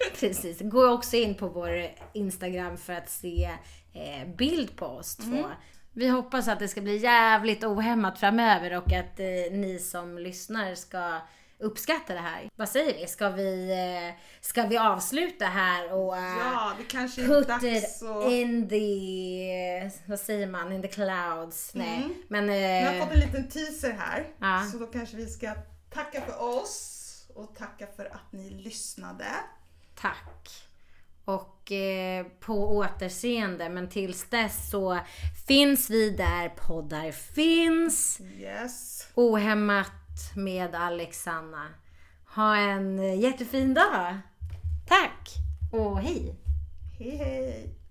precis. 0.20 0.60
Gå 0.60 0.88
också 0.88 1.16
in 1.16 1.34
på 1.34 1.48
vår 1.48 1.86
Instagram 2.12 2.76
för 2.76 2.92
att 2.92 3.10
se 3.10 3.50
eh, 3.92 4.28
bild 4.36 4.76
på 4.76 4.86
oss 4.86 5.16
två. 5.16 5.44
Vi 5.92 6.08
hoppas 6.08 6.48
att 6.48 6.58
det 6.58 6.68
ska 6.68 6.80
bli 6.80 6.96
jävligt 6.96 7.64
ohämmat 7.64 8.18
framöver 8.20 8.76
och 8.76 8.92
att 8.92 9.20
eh, 9.20 9.52
ni 9.52 9.78
som 9.78 10.18
lyssnar 10.18 10.74
ska 10.74 11.20
uppskatta 11.58 12.14
det 12.14 12.20
här. 12.20 12.48
Vad 12.56 12.68
säger 12.68 12.98
vi? 12.98 13.06
Ska 13.06 13.28
vi, 13.28 13.70
eh, 13.70 14.20
ska 14.40 14.62
vi 14.66 14.78
avsluta 14.78 15.44
här 15.44 15.92
och 15.92 16.16
eh, 16.16 16.22
Ja, 16.22 16.72
det 16.78 16.84
kanske 16.84 17.22
är 17.22 17.26
put 17.26 17.62
it 17.62 18.02
att... 18.02 18.32
in 18.32 18.68
the, 18.68 19.90
vad 20.06 20.20
säger 20.20 20.46
man, 20.46 20.72
in 20.72 20.82
the 20.82 20.88
clouds? 20.88 21.70
Nej, 21.74 22.08
men... 22.28 22.46
Vi 22.46 22.82
har 22.84 22.92
Eh, 22.92 23.04
fått 23.04 23.14
en 23.14 23.20
liten 23.20 23.48
teaser 23.48 23.92
här. 23.92 24.26
Ja. 24.38 24.66
Så 24.72 24.78
då 24.78 24.86
kanske 24.86 25.16
vi 25.16 25.26
ska 25.26 25.54
tacka 25.90 26.20
för 26.20 26.42
oss 26.42 26.98
och 27.34 27.56
tacka 27.56 27.86
för 27.96 28.04
att 28.04 28.32
ni 28.32 28.50
lyssnade. 28.50 29.26
Tack. 30.02 30.50
Och 31.24 31.72
eh, 31.72 32.26
på 32.40 32.76
återseende. 32.76 33.68
Men 33.68 33.88
tills 33.88 34.24
dess 34.30 34.70
så 34.70 34.98
finns 35.46 35.90
vi 35.90 36.10
där 36.10 36.48
poddar 36.48 37.12
finns. 37.12 38.20
Yes. 38.20 39.08
Ohämmat 39.14 39.92
med 40.36 40.74
Alexandra. 40.74 41.68
Ha 42.34 42.56
en 42.56 43.20
jättefin 43.20 43.74
dag. 43.74 44.18
Tack 44.86 45.28
och 45.72 45.98
hej. 45.98 46.34
Hej 46.98 47.16
hej. 47.16 47.81